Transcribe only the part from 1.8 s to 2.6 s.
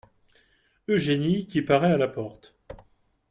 à la porte.